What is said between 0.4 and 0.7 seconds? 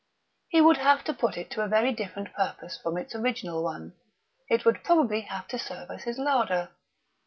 He